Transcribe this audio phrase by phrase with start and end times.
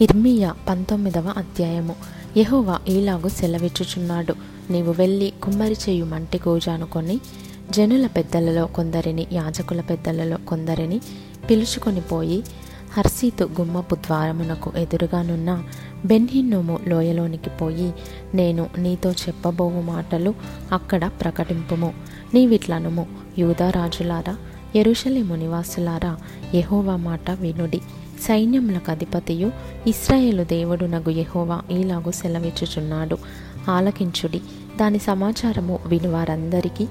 [0.00, 1.94] ఇర్మియా పంతొమ్మిదవ అధ్యాయము.
[2.36, 4.34] యెహోవా ఈలాగు సెలవిచ్చుచున్నాడు.
[4.70, 7.20] నీవు వెళ్ళి కుమ్మరి చేయు మంటి గోజానుకొని
[7.70, 11.00] జనుల పెద్దలలో కొందరిని యాజకుల పెద్దలలో కొందరిని
[11.50, 12.44] పిలుచుకొని పోయి
[12.96, 15.64] హర్సీతు గుమ్మపు ద్వారమునకు ఎదురుగానున్న
[16.04, 17.94] బెన్హిన్నోము లోయలోనికి పోయి
[18.34, 20.34] నేను నీతో చెప్పబోవు మాటలు
[20.72, 21.94] అక్కడ ప్రకటింపుము.
[22.34, 23.06] నీవిట్లనుము.
[23.38, 24.36] యూదారాజులారా
[24.76, 26.16] ఎరుషలేము నివాసులారా
[26.54, 27.80] యహోవా మాట వినుడి.
[28.22, 29.52] సైన్యములకు అధిపతియు
[29.86, 33.16] ఇస్రాయేలు దేవుడునగు యహోవా ఈలాగు సెలవిచ్చుచున్నాడు.
[33.70, 34.38] ఆలకించుడి.
[34.80, 36.84] దాని సమాచారము వినువారందరికీ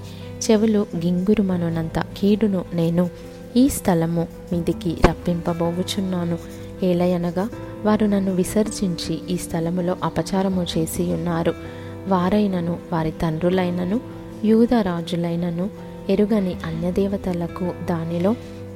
[0.51, 3.09] చెవులు గింగురుమనునంత కీడును నేను
[3.55, 6.37] ఈ స్థలము మీదికి రప్పింపబోవుచున్నాను.
[6.83, 7.49] ఏలయనగా
[7.83, 11.53] వారు నన్ను విసర్జించి ఈ స్థలములో అపచారము చేసి ఉన్నారు
[12.07, 13.99] వారైనను వారి తండ్రులైనను
[14.45, 15.69] యూద రాజులైనను
[16.09, 18.35] ఎరుగని అన్యదేవతలకు దానిలో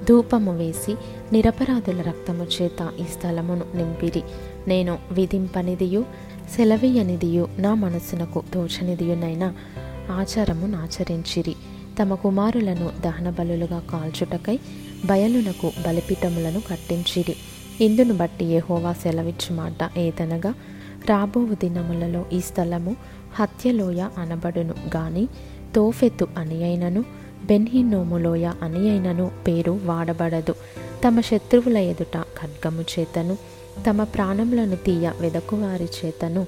[0.09, 0.95] ధూపము వేసి
[1.31, 4.23] నిరపరాధుల రక్తము చేత ఈ స్థలమును నింపిరి.
[4.67, 6.05] నేను విధింపనిదియు
[6.55, 9.53] సెలవీయనిదియు నా మనస్సునకు దోచనిదియునైనా
[10.11, 11.55] ఆచారమును ఆచరించిరి.
[12.01, 14.59] తమ కుమారులను దహన బలులుగా కాల్చుటకై
[15.05, 17.35] బయలునకు బలిపీఠములను కట్టించిరి.
[17.85, 20.53] ఇందును బట్టి యెహోవా సెలవిచ్చు మాట ఏదనగా
[21.09, 22.95] రాబోవు దినములలో ఈ స్థలము
[23.35, 25.27] హత్యలోయ అనబడును గాని
[25.75, 27.05] తోఫెతు అని అయినను
[27.47, 30.55] బెన్హిన్నోములోయ అని అయినను పేరు వాడబడదు.
[31.07, 33.37] తమ శత్రువుల ఎదుట ఖడ్గము చేతను
[33.89, 36.47] తమ ప్రాణములను తీయ వెదకువారి చేతను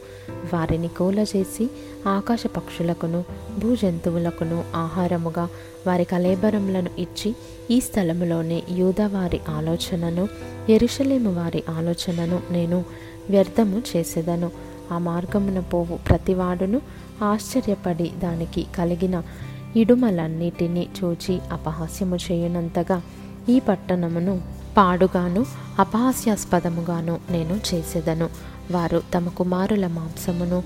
[0.54, 1.70] వారిని కూలచేసి
[2.08, 3.26] ఆకాశ పక్షులకును
[3.60, 5.50] భూజంతువులకును ఆహారముగా
[5.88, 7.36] వారి కలేబరములను ఇచ్చి
[7.72, 10.28] ఈ స్థలములోనే యూదవారి ఆలోచనను
[10.70, 12.86] ఎరుషలేము వారి ఆలోచనను నేను
[13.30, 14.52] వ్యర్థము చేసేదను.
[14.92, 16.82] ఆ మార్గమున పోవు ప్రతివాడును
[17.24, 19.24] ఆశ్చర్యపడి దానికి కలిగిన
[19.76, 23.02] ఇడుమలన్నిటినీ చూచి అపహాస్యము చేయనంతగా
[23.50, 24.42] ఈ పట్టణమును
[24.78, 25.46] పాడుగాను
[25.80, 28.30] అపహాస్యాస్పదముగాను నేను చేసేదను.
[28.72, 30.64] వారు తమ కుమారుల మాంసమును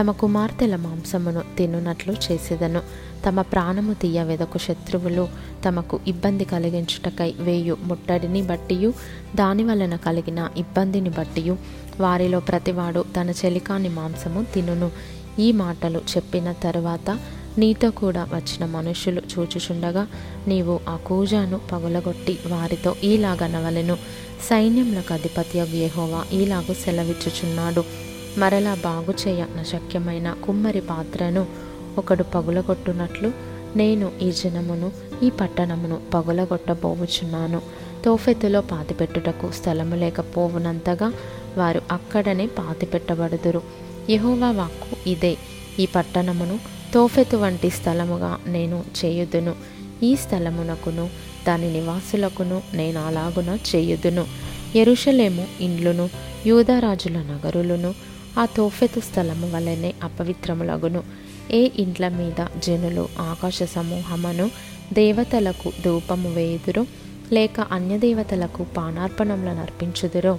[0.00, 2.80] తమ కుమార్తెల మాంసమును తినునట్లు చేసేదను.
[3.26, 5.28] తమ ప్రాణము తీయ వెదకు శత్రువులు
[5.64, 8.92] తమకు ఇబ్బంది కలిగించుటకై వేయు ముట్టడిని బట్టియు
[9.34, 11.56] దాని వలన కలిగిన ఇబ్బందిని బట్టియు.
[12.00, 14.90] వారిలో ప్రతివాడు తన చెలికాని మాంసము తినును.
[15.38, 17.18] ఈ మాటలు చెప్పిన తరువాత
[17.58, 20.06] నీతో కూడా వచ్చిన మనుషులు చూచుచుండగా
[20.48, 23.96] నీవు ఆ కూజాను పగులగొట్టి వారితో ఈలాగనవలెను
[24.50, 27.84] సైన్యములకు అధిపతి యెహోవా ఈలాగు సెలవిచ్చుచున్నాడు.
[28.38, 31.46] మరలా బాగు చేయ నశక్యమైన కుమ్మరి పాత్రను
[31.98, 33.32] ఒకడు పగులగొట్టునట్లు
[33.76, 34.92] నేను ఈ జనమును
[35.24, 37.62] ఈ పట్టణమును పగులగొట్టబోవుచున్నాను.
[38.04, 41.12] తోఫెతులో పాతిపెట్టుటకు స్థలము లేకపోవునంతగా
[41.56, 43.62] వారు అక్కడనే పాతిపెట్టబడుదురు.
[44.10, 45.36] యహోవా వాక్కు ఇదే.
[45.78, 46.58] ఈ పట్టణమును
[46.94, 49.54] తోఫెతు వంటి స్థలముగా నేను చేయుదును.
[50.02, 51.10] ఈ స్థలమునకును
[51.46, 54.26] దాని నివాసులకును నేను అలాగున చేయుదును.
[54.76, 56.10] ఎరుషలేము ఇండ్లును
[56.46, 57.94] యూదరాజుల నగరులను
[58.38, 61.02] ఆ తోఫెతు స్థలము వలనే అపవిత్రములగును.
[61.50, 64.50] ఏ ఇండ్ల మీద జనులు ఆకాశ సమూహమును
[64.92, 66.86] దేవతలకు ధూపము వేయుదురు
[67.32, 70.38] లేక అన్యదేవతలకు పానార్పణములను నర్పించుదురో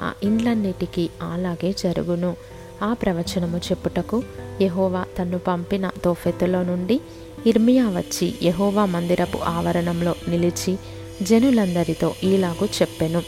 [0.00, 2.36] ఆ ఇండ్లన్నిటికీ అలాగే జరుగును.
[2.82, 4.22] ఆ ప్రవచనము చెప్పుటకు
[4.62, 7.00] యహోవా తన్ను పంపిన తోఫెతులో నుండి
[7.46, 10.78] ఇర్మియా వచ్చి యహోవా మందిరపు ఆవరణంలో నిలిచి
[11.22, 13.20] జనులందరితో ఈలాగు చెప్పెను.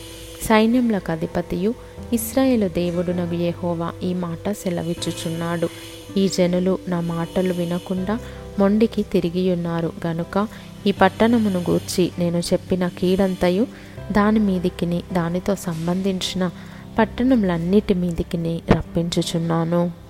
[0.43, 1.75] సైన్యములకు అధిపతియు
[2.13, 5.69] ఇస్రాయేలు దేవుడునగు యహోవా ఈ మాట సెలవిచ్చుచున్నాడు.
[6.17, 8.19] ఈ జనులు నా మాటలు వినకుండా
[8.59, 9.93] మొండికి తిరిగియున్నారు.
[10.07, 10.49] గనుక
[10.87, 13.67] ఈ పట్టణమును గూర్చి నేను చెప్పిన కీడంతయు
[14.13, 16.51] దాని మీదికిని దానితో సంబంధించిన
[16.99, 20.08] పట్టణములన్నిటి మీదికిని రప్పించుచున్నాను.